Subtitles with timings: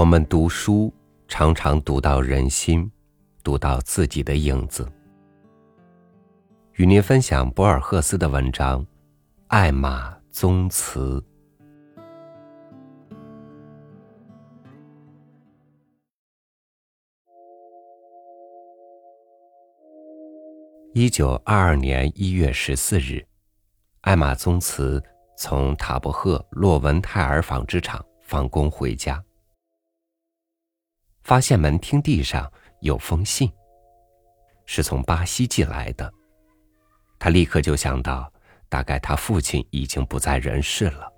[0.00, 0.90] 我们读书
[1.28, 2.90] 常常读到人心，
[3.44, 4.90] 读到自己的影子。
[6.76, 8.80] 与您分享博尔赫斯的文章
[9.48, 11.20] 《艾玛宗祠》。
[20.94, 23.22] 一九二二年一月十四日，
[24.00, 25.02] 艾玛宗祠
[25.36, 29.22] 从塔伯赫洛文泰尔纺织厂放工回家，
[31.30, 33.48] 发现门厅地上有封信，
[34.66, 36.12] 是从巴西寄来的。
[37.20, 38.28] 他立刻就想到，
[38.68, 41.08] 大概他父亲已经不在人世了。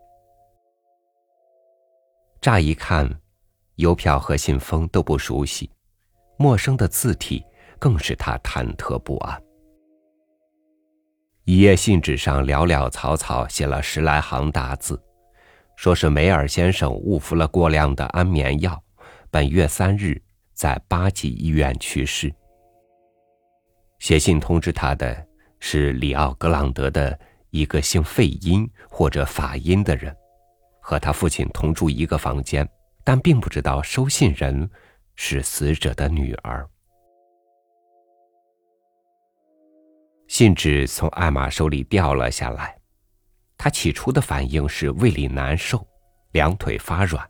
[2.42, 3.10] 乍一看，
[3.76, 5.70] 邮票和信封都不熟悉，
[6.36, 7.42] 陌生的字体
[7.78, 9.42] 更使他忐忑不安。
[11.44, 15.02] 一页信纸上潦潦草草写了十来行大字，
[15.74, 18.78] 说是梅尔先生误服了过量的安眠药，
[19.32, 20.20] 本月三日
[20.52, 22.30] 在八级医院去世。
[23.98, 25.26] 写信通知他的
[25.58, 30.14] 是里奥格朗德的一个姓费因或者法因的人，
[30.82, 32.68] 和他父亲同住一个房间，
[33.04, 34.70] 但并不知道收信人
[35.14, 36.68] 是死者的女儿。
[40.28, 42.78] 信纸从艾玛手里掉了下来，
[43.56, 45.86] 他起初的反应是胃里难受，
[46.32, 47.26] 两腿发软，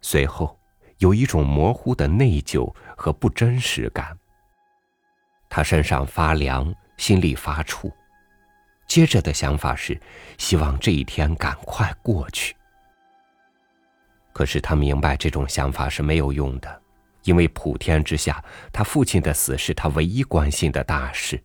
[0.00, 0.56] 随后
[0.98, 4.16] 有一种模糊的内疚和不真实感。
[5.48, 7.90] 他身上发凉，心里发怵，
[8.86, 9.98] 接着的想法是
[10.36, 12.54] 希望这一天赶快过去。
[14.32, 16.82] 可是他明白这种想法是没有用的，
[17.24, 21.42] 因为普天之下，他父亲的死是他唯一关心的大事。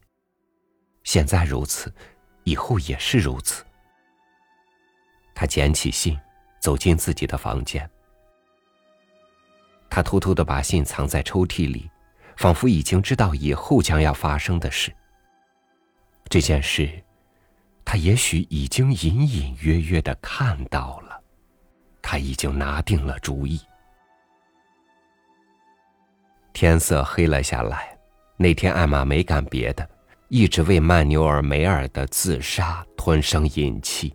[1.04, 1.94] 现在如此，
[2.44, 3.66] 以后也是如此。
[5.34, 6.20] 他捡起信，
[6.60, 7.90] 走进自己的房间。
[9.94, 11.88] 他偷偷的把信藏在抽屉里，
[12.36, 14.92] 仿佛已经知道以后将要发生的事。
[16.30, 16.90] 这件事，
[17.86, 21.22] 他也许已经隐隐约约的看到了，
[22.02, 23.62] 他已经拿定了主意。
[26.54, 27.96] 天色黑了下来，
[28.36, 29.88] 那天艾玛没干别的。
[30.28, 34.12] 一直为曼纽尔梅尔的自杀吞声饮气。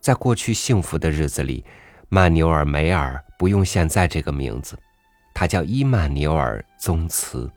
[0.00, 1.64] 在过去幸福的日子里，
[2.08, 4.76] 曼纽尔梅尔不用现在这个名字，
[5.32, 7.50] 他叫伊曼纽尔宗茨。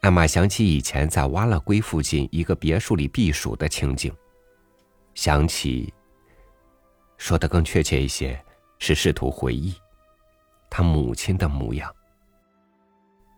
[0.00, 4.10] 艾玛想起以前在瓦勒圭附近一个别墅里避暑的情景，
[5.14, 5.92] 想起，
[7.18, 8.42] 说的更确切一些，
[8.78, 9.74] 是试图回忆
[10.70, 11.94] 他母亲的模样。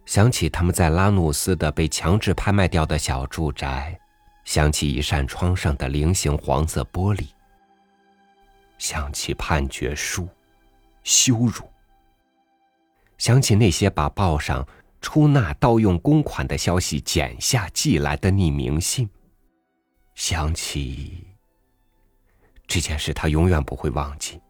[0.07, 3.99] 想起他们在拉努斯的被强制拍卖掉的小住宅，
[4.45, 7.29] 想起一扇窗上的菱形黄色玻璃，
[8.77, 10.29] 想起判决书，
[11.03, 11.65] 羞辱。
[13.19, 14.67] 想起那些把报上
[15.01, 19.09] 出纳盗用公款的消息剪下寄来的匿名信，
[20.15, 21.27] 想起
[22.67, 24.41] 这件事，他永远不会忘记。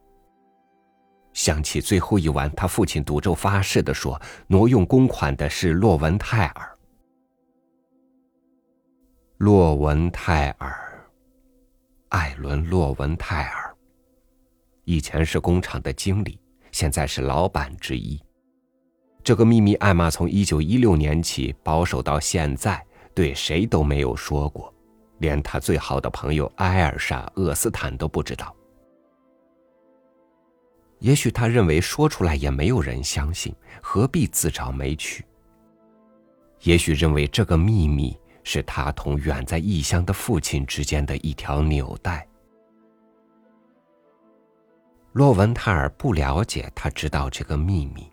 [1.33, 6.71] 想起最后一晚，他父亲赌咒发誓的说：“挪用公款的是洛文泰尔。”
[9.39, 11.09] 洛文泰尔，
[12.11, 13.70] 艾伦·洛文泰尔，
[14.91, 16.37] 以前是工厂的经理，
[16.73, 18.21] 现在是老板之一。
[19.23, 22.85] 这个秘密，艾玛从一九一六年起保守到现在，
[23.15, 24.75] 对谁都没有说过，
[25.19, 28.53] 连他最好的朋友埃尔莎·厄斯坦都不知道。
[30.99, 35.25] 也许他认为说出来也没有人相信，何必自找没趣？
[36.63, 42.27] 也许认为这个秘密是他同远在异乡的父亲之间的一条纽带。
[45.13, 48.11] 洛文泰尔不了解他知道这个秘密，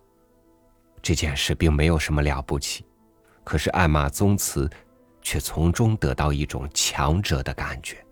[1.01, 2.83] 这件事并没有什么了不起，
[3.43, 4.67] 可是艾玛宗祠
[5.21, 8.03] 却从中得到一种强者的感觉。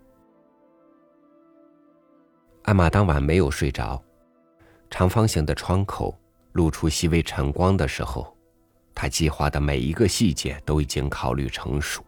[2.63, 4.01] 艾玛当晚没有睡着。
[4.87, 6.15] 长方形的窗口
[6.53, 8.37] 露出细微晨光的时候，
[8.93, 12.05] 他计划的每一个细节都已经考虑成熟。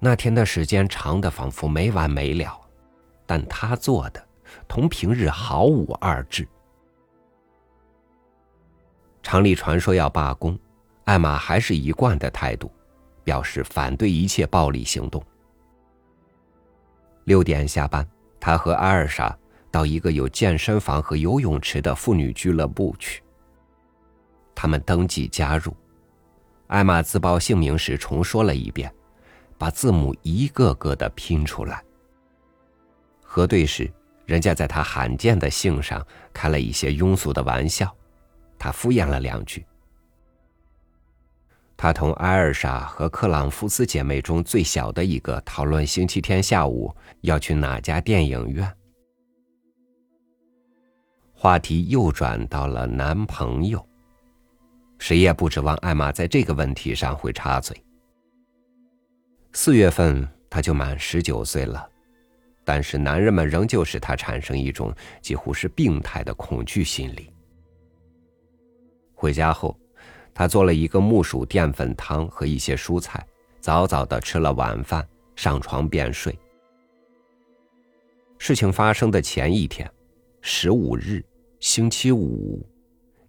[0.00, 2.60] 那天的时间长的仿佛没完没了，
[3.24, 4.27] 但他做的
[4.66, 6.46] 同平日毫无二致。
[9.22, 10.58] 厂里传说要罢工，
[11.04, 12.70] 艾玛还是一贯的态度，
[13.24, 15.22] 表示反对一切暴力行动。
[17.24, 18.08] 六点下班，
[18.40, 19.36] 他和阿尔莎。
[19.70, 23.22] 到一个有健身房和游泳池的妇女俱乐部去。
[24.54, 25.76] 他们登记加入。
[26.68, 28.90] 艾玛自报姓名时重说了一遍，
[29.58, 31.84] 把字母一个个的拼出来。
[33.22, 33.92] 核对时，
[34.28, 37.90] 人家在他罕见的性上开了一些庸俗的玩笑，
[38.58, 39.64] 他敷衍了两句。
[41.78, 48.70] 他同艾尔莎和克朗夫斯姐妹中最小的一个讨论星期天下午要去哪家电影院，
[51.32, 53.82] 话题又转到了男朋友。
[54.98, 57.82] 谁也不指望艾玛在这个问题上会插嘴。
[59.54, 61.88] 四月份他就满十九岁了，
[62.68, 67.32] 但是男人们仍旧使他产生一种几乎是病态的恐惧心理。
[69.14, 69.74] 回家后。
[70.34, 73.26] 他做了一个木薯淀粉汤和一些蔬菜，
[73.58, 75.04] 早早的吃了晚饭，
[75.34, 76.38] 上床便睡。
[78.38, 79.90] 事情发生的前一天，
[80.40, 81.24] 十五日，
[81.58, 82.64] 星期五，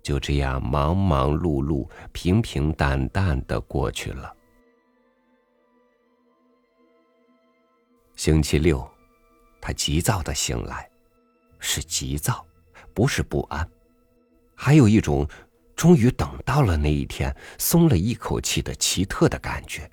[0.03, 4.31] 就这样忙忙碌碌、平平淡淡的过去了。
[8.15, 8.87] 星期六，
[9.61, 10.89] 他急躁的醒来，
[11.59, 12.45] 是急躁，
[12.93, 13.69] 不是不安，
[14.55, 15.27] 还有一种。
[15.75, 19.89] 终于等到了那一天，松了一口气的奇特的感觉。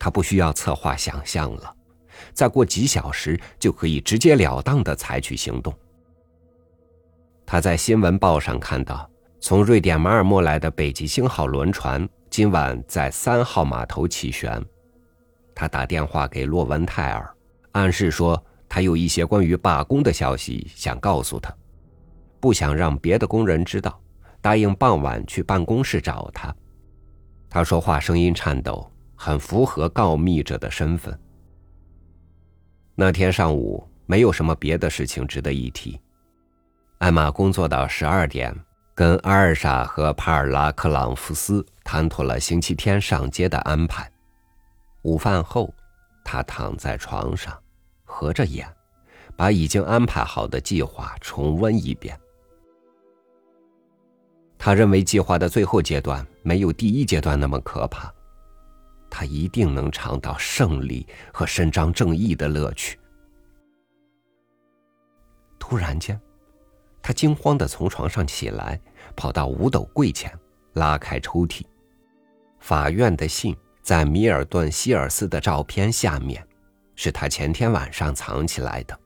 [0.00, 1.72] 他不需要策划想象了，
[2.34, 5.72] 再过几小时就可以直截了当的采取行动。
[7.46, 9.08] 他在新闻报上看到，
[9.38, 14.60] 从瑞典马尔默来的北极星号轮船今晚在三号码头起舷。
[15.56, 17.34] 他打电话给洛文泰尔，
[17.72, 21.50] 暗示说他有一些关于罢工的消息想告诉他。
[22.38, 23.98] 不想让别的工人知道，
[24.42, 26.54] 答应傍晚去办公室找他。
[27.48, 31.18] 他说话声音颤抖，很符合告密者的身份。
[32.94, 35.98] 那天上午没有什么别的事情值得一提。
[36.98, 38.54] 艾玛工作到十二点，
[38.94, 44.10] 跟阿尔莎和帕尔拉克朗夫斯谈妥了星期天上街的安排。
[45.06, 45.72] 午饭后，
[46.24, 47.56] 他躺在床上，
[48.04, 48.68] 合着眼，
[49.36, 52.18] 把已经安排好的计划重温一遍。
[54.58, 58.12] 他认为计划的最后阶段没有第一阶段那么可怕，
[59.08, 62.98] 他一定能尝到胜利和伸张正义的乐趣。
[65.56, 66.20] 突然间，
[67.00, 68.80] 他惊慌的从床上起来，
[69.14, 70.36] 跑到五斗柜前，
[70.72, 71.64] 拉开抽屉，
[72.58, 73.56] 法院的信
[73.86, 76.44] 在米尔顿·希尔斯的照片下面，
[76.96, 78.98] 是他前天晚上藏起来的，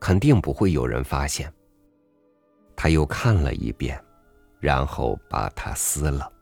[0.00, 1.52] 肯定不会有人发现。
[2.74, 4.02] 他又看了一遍。
[4.62, 6.32] 然后把它撕了。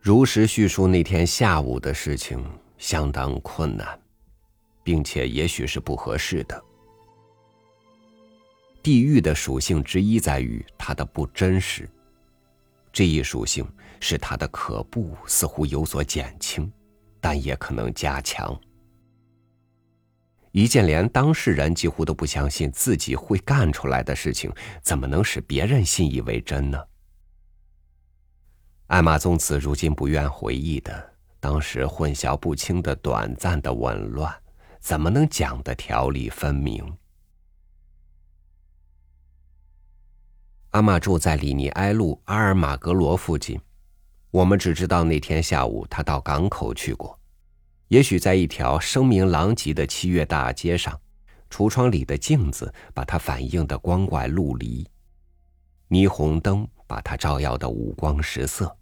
[0.00, 2.42] 如实叙述那天下午的事情
[2.78, 4.00] 相当困难，
[4.82, 6.64] 并且也许是不合适的。
[8.82, 11.86] 地狱的属性之一在于它的不真实，
[12.92, 13.66] 这一属性
[14.00, 16.70] 使他的可怖似乎有所减轻，
[17.20, 18.58] 但也可能加强。
[20.52, 24.52] 一件连当事人几乎都不相信自己会干出来的事情，
[24.82, 26.78] 怎么能使别人信以为真呢？
[28.88, 34.34] 艾玛宗此如今不愿回忆的当时混淆不清的短暂的紊乱，
[34.80, 36.84] 怎么能讲得条理分明？
[40.70, 43.60] 阿玛住在里尼埃路阿尔马格罗附近，
[44.30, 47.18] 我们只知道那天下午他到港口去过。
[47.88, 50.96] 也许在一条声名狼藉的七月大街上，
[51.50, 54.88] 橱窗里的镜子把他反映的光怪陆离，
[55.88, 58.76] 霓虹灯把他照耀的五光十色，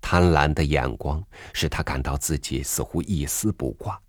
[0.00, 1.20] 贪婪的眼光
[1.52, 4.00] 使他感到自己似乎一丝不挂。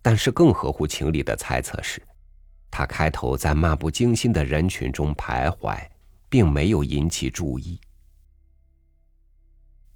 [0.00, 2.02] 但是更合乎情理的猜测是，
[2.70, 5.78] 他开头在漫不经心的人群中徘徊，
[6.34, 7.80] 并没有引起注意。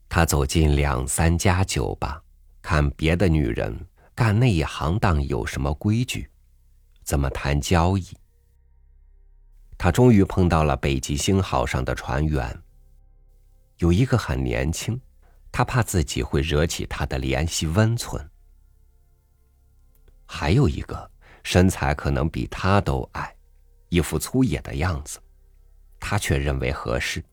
[0.09, 2.23] 他走进两三家酒吧。
[2.63, 3.77] 看别的女人
[4.15, 6.31] 干那一行当有什么规矩，
[7.03, 8.07] 怎么谈交易？
[9.77, 12.57] 他终于碰到了北极星号上的船员。
[13.79, 15.01] 有一个很年轻，
[15.51, 18.31] 他怕自己会惹起他的怜惜温存。
[20.25, 21.11] 还有一个
[21.43, 23.35] 身材可能比他都矮，
[23.89, 25.19] 一副粗野的样子，
[25.99, 27.25] 他却认为合适。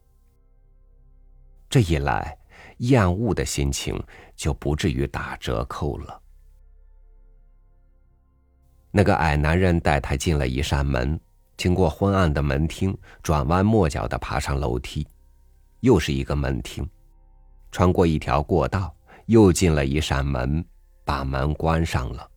[1.70, 2.38] 这一来。
[2.80, 3.98] 厌恶的心情
[4.36, 6.22] 就不至于打折扣了。
[8.92, 11.18] 那个矮男人带他进了一扇门，
[11.56, 15.08] 经过昏暗的门厅，转弯抹角的爬上楼梯，
[15.80, 16.86] 又是一个门厅，
[17.72, 18.94] 穿过一条过道，
[19.28, 20.64] 又进了一扇门，
[21.06, 22.30] 把门关上了。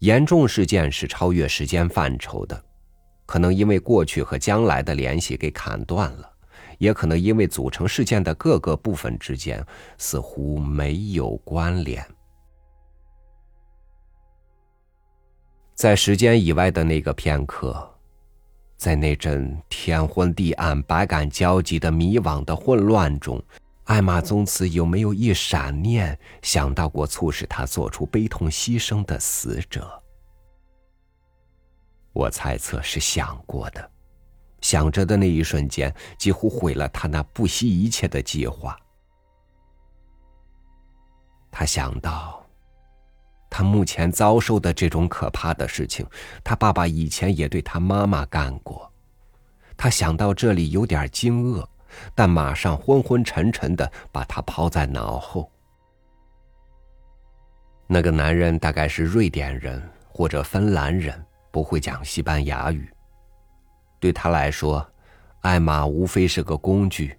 [0.00, 2.64] 严重事件是超越时间范畴的，
[3.30, 6.28] 可能因为过去和将来的联系给砍断了，
[6.78, 9.64] 也可能因为组成事件的各个部分之间
[9.98, 12.04] 似乎没有关联。
[15.76, 17.88] 在时间以外的那个片刻，
[18.76, 23.40] 在那阵天昏地暗、百感交集的迷惘的混乱中，
[23.84, 29.99] 艾玛宗慈有没有一闪念想到过促使他做出悲痛牺牲的死者？
[32.12, 33.90] 我猜测是想过的，
[34.60, 38.76] 想着的那一瞬间，几乎毁了他那不惜一切的计划。
[41.50, 42.38] 他想到。
[43.52, 46.06] 他目前遭受的这种可怕的事情，
[46.44, 48.88] 他爸爸以前也对他妈妈干过。
[49.76, 51.66] 他想到这里有点惊愕，
[52.14, 55.50] 但马上昏昏沉沉的把他抛在脑后。
[57.88, 62.90] 那个男人大概是瑞典人或者芬兰人，不会讲西班牙语。
[63.98, 64.86] 对他来说，
[65.40, 67.18] 艾玛无非是个工具。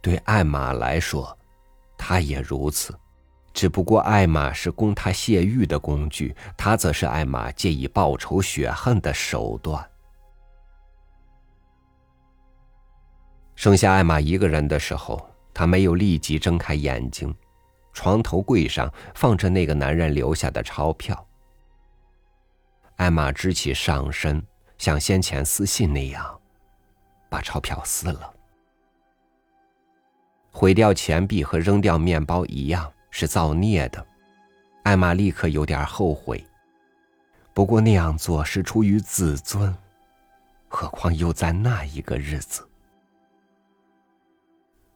[0.00, 1.36] 对艾玛来说，
[1.96, 2.98] 他也如此。
[3.54, 9.88] 只不过艾玛是供他泄欲的工具，他则是艾玛借以报仇雪恨的手段。
[13.54, 17.32] 剩下艾玛一个人的时候，他没有立即睁开眼睛，
[17.92, 21.24] 床头柜上放着那个男人留下的钞票。
[23.02, 24.40] 艾玛支起上身，
[24.78, 26.40] 像先前撕信那样，
[27.28, 28.32] 把钞票撕了，
[30.52, 32.92] 毁掉钱币和扔掉面包一样。
[33.10, 34.06] 是造孽的，
[34.84, 36.46] 艾玛立刻有点后悔。
[37.52, 39.76] 不过那样做是出于自尊，
[40.68, 42.66] 何况又在那一个日子。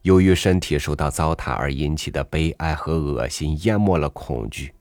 [0.02, 4.72] 由于身体受到糟蹋而引起的悲哀和恶心淹没了恐惧，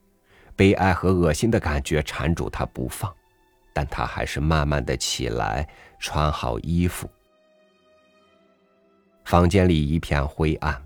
[0.56, 3.14] 悲哀和恶心的感觉缠住他不放，
[3.72, 5.68] 但他还是慢慢的起来，
[6.00, 7.08] 穿好衣服。
[9.24, 10.82] 房间里一片灰暗。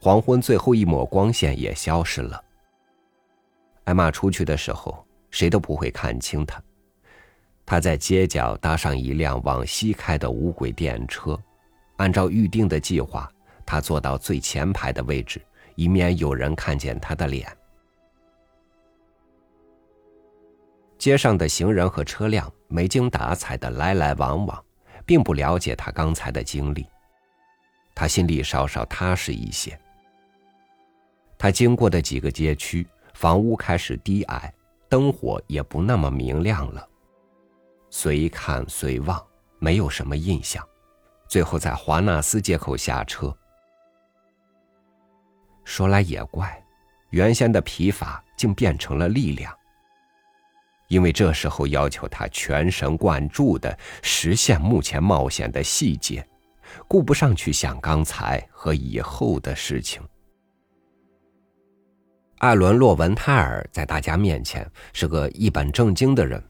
[0.00, 2.44] 黄昏最后一抹光线也消失了。
[3.84, 6.62] 艾玛出去的时候，谁都不会看清他。
[7.64, 11.40] 他在街角搭上一辆往西开的无轨电车，
[11.96, 13.26] 按照预定的计划，
[13.64, 15.40] 他坐到最前排的位置，
[15.74, 17.50] 以免有人看见他的脸。
[21.04, 24.64] 街上的行人和车辆没精打采的来来往往，
[25.04, 26.86] 并不了解他刚才的经历。
[27.94, 29.78] 他心里稍稍踏实一些。
[31.36, 34.50] 他经过的几个街区，房屋开始低矮，
[34.88, 36.88] 灯火也不那么明亮了。
[37.90, 39.22] 随看随望，
[39.58, 40.66] 没有什么印象。
[41.28, 43.30] 最后在华纳斯街口下车。
[45.66, 46.64] 说来也怪，
[47.10, 49.54] 原先的疲乏竟变成了力量。
[50.94, 56.24] 因为这时候要求他全神贯注的实现目前冒险的细节，
[56.86, 60.00] 顾不上去想刚才和以后的事情。
[62.38, 66.40] 艾伦·洛文泰尔在大家面前是个一本正经的人，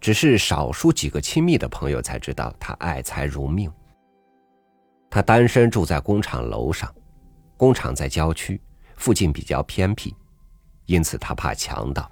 [0.00, 3.70] 只是少数几个亲密的朋友才知道他爱财如命。
[5.08, 6.92] 他单身，住在工厂楼上，
[7.56, 8.60] 工厂在郊区，
[8.96, 10.12] 附近比较偏僻，
[10.86, 12.10] 因此他怕强盗。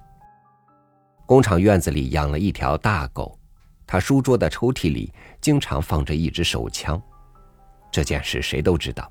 [1.27, 3.39] 工厂院子里养了一条大狗，
[3.87, 7.01] 他书桌的抽屉里经常放着一支手枪。
[7.91, 9.11] 这件事谁都知道。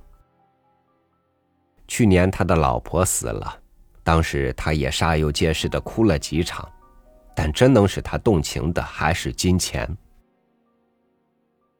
[1.88, 3.60] 去年他的老婆死了。
[4.05, 6.70] 当时他也煞有介事的哭了几场，
[7.34, 9.89] 但真能使他动情的还是金钱。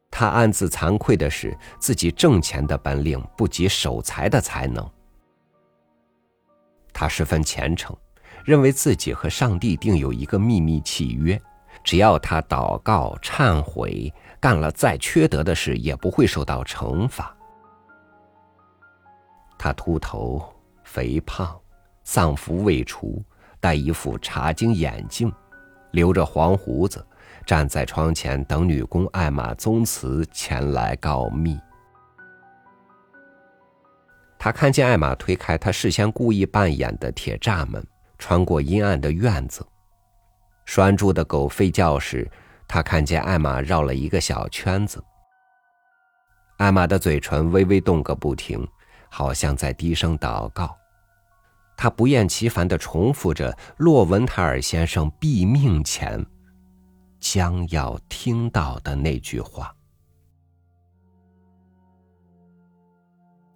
[0.10, 4.90] 他暗自惭愧的是，自己挣钱的本领不及守财的才能。
[6.94, 7.94] 他十分虔诚，
[8.44, 11.42] 认为自己和上帝定有一个秘密契约，
[11.84, 17.36] 只要他祷告、忏悔，干了再缺德的事，也不会受到惩罚。
[19.58, 20.44] 他秃头、
[20.84, 21.60] 肥胖。
[22.06, 23.24] 丧服未除，
[23.62, 25.32] 戴一副茶晶眼镜，
[25.92, 27.02] 留着黄胡子，
[27.46, 31.58] 站在窗前等女工艾玛宗祠前来告密。
[34.38, 37.82] 他看见艾玛推开他事先故意扮演的铁栅门，
[38.24, 39.68] 穿过阴暗的院子。
[40.64, 42.26] 拴住的狗吠叫时，
[42.70, 45.04] 他看见艾玛绕了一个小圈子。
[46.56, 48.66] 艾玛的嘴唇微微动个不停，
[49.10, 50.74] 好像在低声祷告。
[51.76, 56.26] 他不厌其烦的重复着洛文塔尔先生毙命前
[57.20, 59.76] 将要听到的那句话。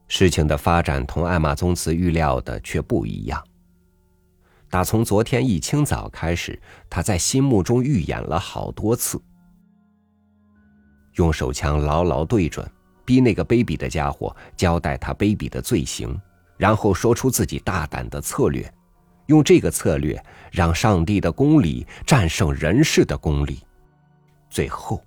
[0.10, 3.42] 事情的发展同艾玛宗祠预料的却不一样。
[4.70, 6.60] 打从昨天一清早开始，
[6.90, 9.22] 他在心目中预演了好多次，
[11.14, 12.70] 用手枪牢牢对准，
[13.06, 16.20] 逼那个卑鄙的家伙交代他卑鄙的罪行。
[16.58, 18.74] 然后说出自己大胆的策略，
[19.28, 20.20] 用这个策略
[20.52, 23.60] 让上帝的公理战胜人世的公理，
[24.50, 25.00] 最后，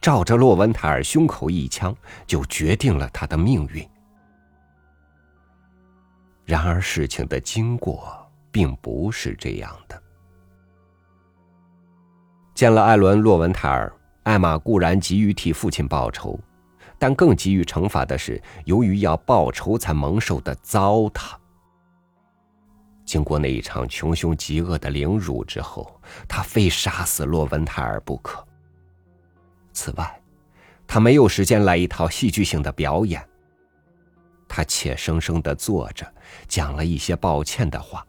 [0.00, 1.96] 照着洛文泰尔胸口一枪，
[2.26, 3.88] 就决定了他的命运。
[6.44, 8.17] 然而，事情的经过
[8.58, 10.02] 并不是这样的。
[12.56, 13.92] 见了艾伦·洛文泰尔，
[14.24, 16.36] 艾玛固然急于替父亲报仇，
[16.98, 21.36] 但更急于惩罚的是由于要报仇才蒙受的糟蹋。
[23.04, 28.44] 经过那一场穷凶极恶的凌辱之后，他非杀死洛文泰尔不可。
[29.72, 30.20] 此外，
[30.84, 33.24] 他没有时间来一套戏剧性的表演。
[34.48, 36.12] 他怯生生的坐着，
[36.48, 38.04] 讲了一些抱歉的话，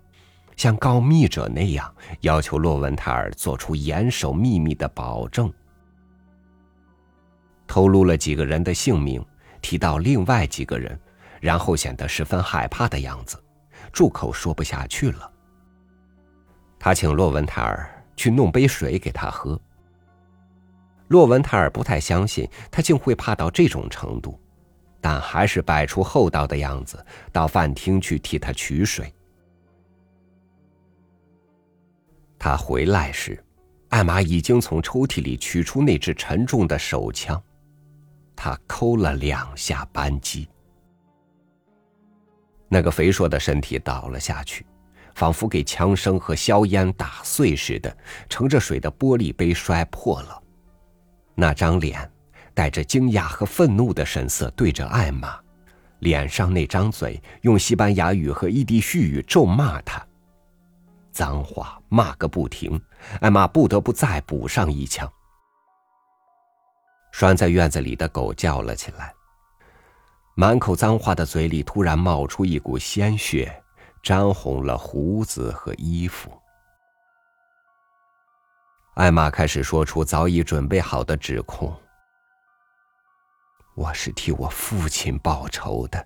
[0.59, 1.89] 像告密者那样
[2.19, 5.49] 要求洛文泰尔做出严守秘密的保证。
[7.65, 9.25] 透露了几个人的姓名，
[9.61, 10.99] 提到另外几个人，
[11.39, 13.41] 然后显得十分害怕的样子，
[13.93, 15.31] 住口说不下去了。
[16.77, 19.57] 他请洛文泰尔去弄杯水给他喝。
[21.07, 24.37] 洛文泰尔不太相信他竟会怕到这种程度。
[24.99, 27.01] 但还是摆出厚道的样子，
[27.31, 29.09] 到饭厅去替他取水。
[32.39, 33.43] 他回来时，
[33.89, 37.39] 艾玛已经从抽屉里取出那支沉重的手枪，
[38.35, 40.47] 他抠了两下扳机，
[42.69, 44.65] 那个肥硕的身体倒了下去，
[45.13, 47.95] 仿佛给枪声和硝烟打碎似的，
[48.29, 50.41] 盛着水的玻璃杯摔破了，
[51.35, 52.09] 那张脸。
[52.51, 55.39] 带着惊讶和愤怒的神色对着艾玛，
[55.99, 60.05] 脸上那张嘴用西班牙语和一滴絮语咒骂他，
[61.09, 61.78] 脏话。
[61.89, 62.81] 骂个不停。
[63.21, 65.11] 艾玛不得不再补上一枪。
[67.11, 69.13] 拴在院子里的狗叫了起来，
[70.35, 73.63] 满口脏话的嘴里突然冒出一股鲜血，
[74.01, 76.31] 沾红了胡子和衣服。
[78.95, 81.75] 艾玛开始说出早已准备好的指控。
[83.75, 86.05] 我是替我父亲报仇的，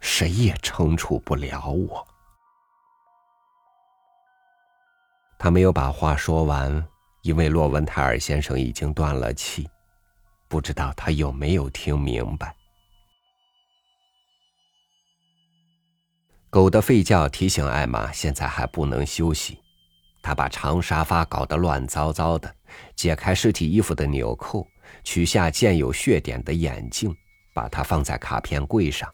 [0.00, 2.06] 谁也惩处不了我。
[5.38, 6.84] 他没有把话说完，
[7.22, 9.68] 因为洛文泰尔先生已经断了气，
[10.48, 12.54] 不知道他有没有听明白。
[16.50, 19.58] 狗的吠叫提醒艾玛现在还不能休息，
[20.22, 22.52] 他把长沙发搞得乱糟糟的，
[22.96, 24.66] 解开尸体衣服的纽扣。
[25.04, 27.14] 取下溅有血点的眼镜，
[27.54, 29.08] 把它放在卡片柜上，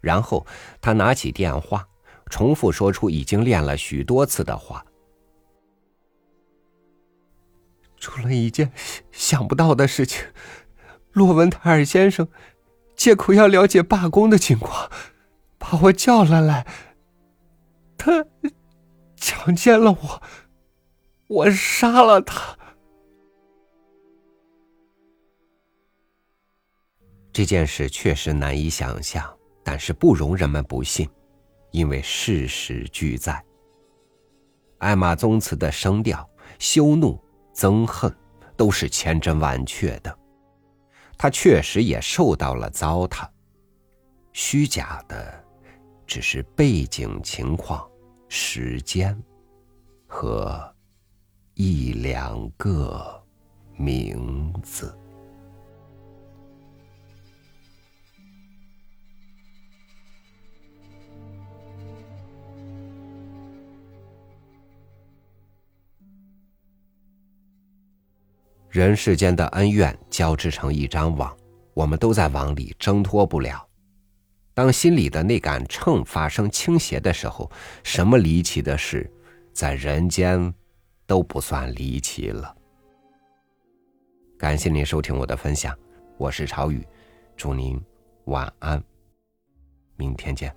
[0.00, 0.46] 然后
[0.80, 1.84] 他拿起电话，
[2.30, 4.84] 重复说出已经练了许多次的话
[8.00, 8.72] ：“出了一件
[9.12, 10.24] 想不到的事情，
[11.12, 12.28] 洛文泰尔先生
[12.96, 14.90] 借口要了解罢工的情况，
[15.58, 16.66] 把我叫了来。
[17.96, 18.24] 他
[19.16, 20.22] 强奸了我，
[21.26, 22.56] 我杀了他。”
[27.32, 31.08] 这件事确实难以想象，但是不容人们不信，
[31.70, 33.44] 因为事实俱在。
[34.78, 37.20] 艾玛宗祠的声调、羞怒、
[37.58, 38.14] 憎恨，
[38.56, 40.16] 都是千真万确的。
[41.16, 43.28] 他确实也受到了糟蹋，
[44.32, 45.44] 虚假的
[46.06, 47.84] 只是背景情况、
[48.28, 49.20] 时间
[50.06, 50.72] 和
[51.54, 53.20] 一两个
[53.76, 54.96] 名字。
[68.78, 71.36] 人世间的恩怨交织成一张网，
[71.74, 73.66] 我们都在网里挣脱不了。
[74.54, 77.50] 当心里的那杆秤发生倾斜的时候，
[77.82, 79.10] 什么离奇的事，
[79.52, 80.54] 在人间
[81.08, 82.54] 都不算离奇了。
[84.38, 85.76] 感谢您收听我的分享，
[86.16, 86.86] 我是朝雨，
[87.36, 87.82] 祝您
[88.26, 88.80] 晚安，
[89.96, 90.54] 明天见。